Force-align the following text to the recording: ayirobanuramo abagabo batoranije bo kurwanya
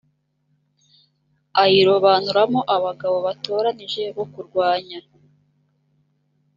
ayirobanuramo 1.63 2.61
abagabo 2.75 3.17
batoranije 3.25 4.03
bo 4.15 4.25
kurwanya 4.33 4.99